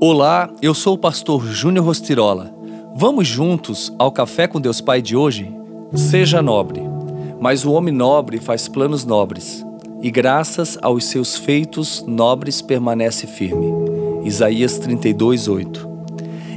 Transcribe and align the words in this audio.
Olá, 0.00 0.50
eu 0.60 0.74
sou 0.74 0.94
o 0.94 0.98
pastor 0.98 1.46
Júnior 1.46 1.86
Rostirola. 1.86 2.52
Vamos 2.96 3.28
juntos 3.28 3.92
ao 3.96 4.10
Café 4.10 4.48
com 4.48 4.60
Deus 4.60 4.80
Pai 4.80 5.00
de 5.00 5.16
hoje? 5.16 5.54
Seja 5.94 6.42
nobre, 6.42 6.82
mas 7.40 7.64
o 7.64 7.72
homem 7.72 7.94
nobre 7.94 8.38
faz 8.38 8.66
planos 8.66 9.04
nobres, 9.04 9.64
e 10.02 10.10
graças 10.10 10.76
aos 10.82 11.04
seus 11.04 11.36
feitos 11.36 12.04
nobres 12.06 12.60
permanece 12.60 13.26
firme. 13.26 13.72
Isaías 14.24 14.78
32, 14.78 15.46
8. 15.46 15.83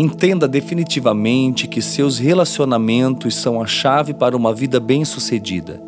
Entenda 0.00 0.48
definitivamente 0.48 1.68
que 1.68 1.82
seus 1.82 2.18
relacionamentos 2.18 3.34
são 3.34 3.60
a 3.60 3.66
chave 3.66 4.14
para 4.14 4.34
uma 4.34 4.54
vida 4.54 4.80
bem-sucedida. 4.80 5.78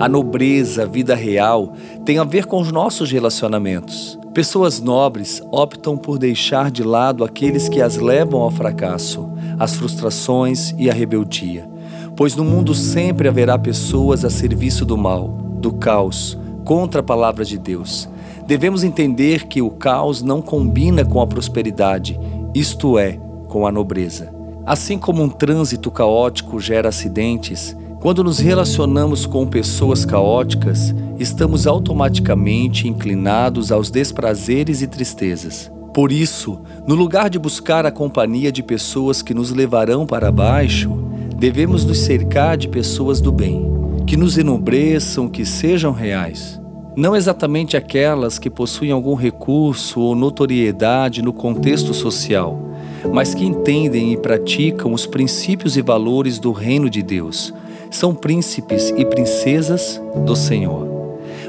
A 0.00 0.08
nobreza, 0.08 0.82
a 0.82 0.86
vida 0.86 1.14
real, 1.14 1.74
tem 2.04 2.18
a 2.18 2.24
ver 2.24 2.46
com 2.46 2.60
os 2.60 2.72
nossos 2.72 3.12
relacionamentos. 3.12 4.18
Pessoas 4.34 4.80
nobres 4.80 5.40
optam 5.52 5.96
por 5.96 6.18
deixar 6.18 6.68
de 6.68 6.82
lado 6.82 7.22
aqueles 7.22 7.68
que 7.68 7.80
as 7.80 7.96
levam 7.96 8.40
ao 8.40 8.50
fracasso, 8.50 9.30
às 9.56 9.76
frustrações 9.76 10.74
e 10.76 10.90
à 10.90 10.92
rebeldia. 10.92 11.70
Pois 12.16 12.34
no 12.34 12.44
mundo 12.44 12.74
sempre 12.74 13.28
haverá 13.28 13.56
pessoas 13.56 14.24
a 14.24 14.30
serviço 14.30 14.84
do 14.84 14.98
mal, 14.98 15.28
do 15.28 15.74
caos, 15.74 16.36
contra 16.64 17.02
a 17.02 17.04
palavra 17.04 17.44
de 17.44 17.56
Deus. 17.56 18.08
Devemos 18.48 18.82
entender 18.82 19.46
que 19.46 19.62
o 19.62 19.70
caos 19.70 20.22
não 20.22 20.42
combina 20.42 21.04
com 21.04 21.20
a 21.20 21.26
prosperidade, 21.28 22.18
isto 22.52 22.98
é, 22.98 23.20
com 23.50 23.66
a 23.66 23.72
nobreza. 23.72 24.32
Assim 24.64 24.96
como 24.96 25.22
um 25.22 25.28
trânsito 25.28 25.90
caótico 25.90 26.60
gera 26.60 26.88
acidentes, 26.88 27.76
quando 28.00 28.22
nos 28.22 28.38
relacionamos 28.38 29.26
com 29.26 29.46
pessoas 29.46 30.06
caóticas, 30.06 30.94
estamos 31.18 31.66
automaticamente 31.66 32.88
inclinados 32.88 33.72
aos 33.72 33.90
desprazeres 33.90 34.80
e 34.80 34.86
tristezas. 34.86 35.70
Por 35.92 36.12
isso, 36.12 36.60
no 36.86 36.94
lugar 36.94 37.28
de 37.28 37.38
buscar 37.38 37.84
a 37.84 37.90
companhia 37.90 38.52
de 38.52 38.62
pessoas 38.62 39.20
que 39.20 39.34
nos 39.34 39.50
levarão 39.50 40.06
para 40.06 40.30
baixo, 40.30 40.90
devemos 41.36 41.84
nos 41.84 41.98
cercar 41.98 42.56
de 42.56 42.68
pessoas 42.68 43.20
do 43.20 43.32
bem, 43.32 43.68
que 44.06 44.16
nos 44.16 44.38
enobreçam, 44.38 45.28
que 45.28 45.44
sejam 45.44 45.92
reais. 45.92 46.60
Não 46.96 47.16
exatamente 47.16 47.76
aquelas 47.76 48.38
que 48.38 48.48
possuem 48.48 48.92
algum 48.92 49.14
recurso 49.14 50.00
ou 50.00 50.14
notoriedade 50.14 51.22
no 51.22 51.32
contexto 51.32 51.92
social, 51.92 52.69
mas 53.12 53.34
que 53.34 53.44
entendem 53.44 54.12
e 54.12 54.16
praticam 54.16 54.92
os 54.92 55.06
princípios 55.06 55.76
e 55.76 55.82
valores 55.82 56.38
do 56.38 56.52
reino 56.52 56.90
de 56.90 57.02
Deus 57.02 57.52
são 57.90 58.14
príncipes 58.14 58.92
e 58.96 59.04
princesas 59.04 60.00
do 60.24 60.36
Senhor. 60.36 60.86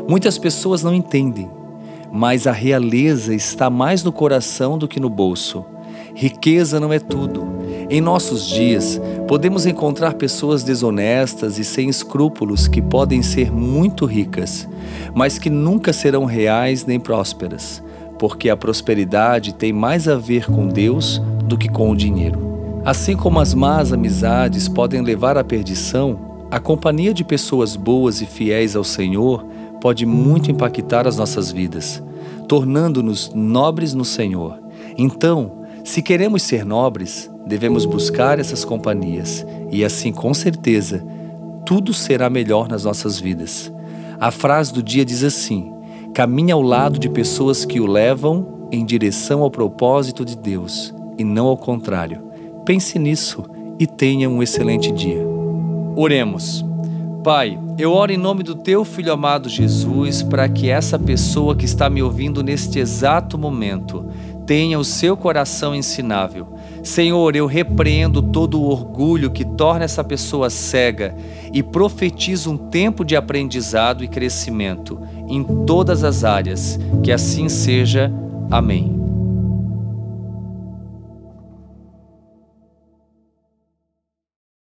Muitas 0.07 0.37
pessoas 0.37 0.81
não 0.81 0.93
entendem, 0.93 1.49
mas 2.11 2.47
a 2.47 2.51
realeza 2.51 3.33
está 3.33 3.69
mais 3.69 4.03
no 4.03 4.11
coração 4.11 4.77
do 4.77 4.87
que 4.87 4.99
no 4.99 5.09
bolso. 5.09 5.63
Riqueza 6.13 6.79
não 6.79 6.91
é 6.91 6.99
tudo. 6.99 7.47
Em 7.89 8.01
nossos 8.01 8.47
dias, 8.47 8.99
podemos 9.27 9.65
encontrar 9.65 10.15
pessoas 10.15 10.63
desonestas 10.63 11.57
e 11.57 11.63
sem 11.63 11.89
escrúpulos 11.89 12.67
que 12.67 12.81
podem 12.81 13.21
ser 13.21 13.51
muito 13.51 14.05
ricas, 14.05 14.67
mas 15.13 15.37
que 15.37 15.49
nunca 15.49 15.93
serão 15.93 16.25
reais 16.25 16.85
nem 16.85 16.99
prósperas, 16.99 17.83
porque 18.17 18.49
a 18.49 18.57
prosperidade 18.57 19.53
tem 19.53 19.71
mais 19.71 20.07
a 20.07 20.15
ver 20.15 20.45
com 20.45 20.67
Deus 20.67 21.21
do 21.51 21.57
que 21.57 21.67
com 21.67 21.91
o 21.91 21.95
dinheiro. 21.95 22.81
Assim 22.83 23.15
como 23.15 23.39
as 23.39 23.53
más 23.53 23.91
amizades 23.91 24.67
podem 24.67 25.01
levar 25.01 25.37
à 25.37 25.43
perdição, 25.43 26.47
a 26.49 26.59
companhia 26.59 27.13
de 27.13 27.23
pessoas 27.23 27.75
boas 27.75 28.21
e 28.21 28.25
fiéis 28.25 28.75
ao 28.75 28.83
Senhor 28.83 29.45
pode 29.81 30.05
muito 30.05 30.49
impactar 30.49 31.07
as 31.07 31.17
nossas 31.17 31.51
vidas, 31.51 32.01
tornando-nos 32.47 33.31
nobres 33.35 33.93
no 33.93 34.05
Senhor. 34.05 34.59
Então, 34.97 35.63
se 35.83 36.01
queremos 36.01 36.41
ser 36.43 36.65
nobres, 36.65 37.29
devemos 37.45 37.85
buscar 37.85 38.39
essas 38.39 38.63
companhias 38.63 39.45
e 39.69 39.83
assim, 39.83 40.11
com 40.11 40.33
certeza, 40.33 41.05
tudo 41.65 41.93
será 41.93 42.29
melhor 42.29 42.69
nas 42.69 42.85
nossas 42.85 43.19
vidas. 43.19 43.71
A 44.19 44.31
frase 44.31 44.73
do 44.73 44.81
dia 44.81 45.03
diz 45.03 45.23
assim: 45.23 45.73
caminhe 46.13 46.51
ao 46.51 46.61
lado 46.61 46.97
de 46.97 47.09
pessoas 47.09 47.65
que 47.65 47.79
o 47.79 47.85
levam 47.85 48.69
em 48.71 48.85
direção 48.85 49.41
ao 49.41 49.51
propósito 49.51 50.23
de 50.23 50.37
Deus 50.37 50.93
e 51.21 51.23
não 51.23 51.47
ao 51.47 51.57
contrário. 51.57 52.21
Pense 52.65 52.99
nisso 52.99 53.43
e 53.79 53.87
tenha 53.87 54.29
um 54.29 54.43
excelente 54.43 54.91
dia. 54.91 55.25
Oremos. 55.95 56.65
Pai, 57.23 57.57
eu 57.77 57.91
oro 57.91 58.11
em 58.11 58.17
nome 58.17 58.41
do 58.41 58.55
teu 58.55 58.83
filho 58.83 59.13
amado 59.13 59.47
Jesus 59.47 60.23
para 60.23 60.49
que 60.49 60.69
essa 60.69 60.97
pessoa 60.97 61.55
que 61.55 61.65
está 61.65 61.89
me 61.89 62.01
ouvindo 62.01 62.43
neste 62.43 62.79
exato 62.79 63.37
momento 63.37 64.07
tenha 64.45 64.79
o 64.79 64.83
seu 64.83 65.15
coração 65.15 65.75
ensinável. 65.75 66.47
Senhor, 66.83 67.35
eu 67.35 67.45
repreendo 67.45 68.21
todo 68.21 68.59
o 68.59 68.67
orgulho 68.67 69.29
que 69.29 69.45
torna 69.45 69.85
essa 69.85 70.03
pessoa 70.03 70.49
cega 70.49 71.15
e 71.53 71.61
profetizo 71.61 72.51
um 72.51 72.57
tempo 72.57 73.05
de 73.05 73.15
aprendizado 73.15 74.03
e 74.03 74.07
crescimento 74.07 74.99
em 75.27 75.43
todas 75.43 76.03
as 76.03 76.23
áreas. 76.23 76.79
Que 77.03 77.11
assim 77.11 77.47
seja. 77.47 78.11
Amém. 78.49 79.00